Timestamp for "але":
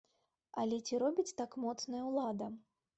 0.61-0.79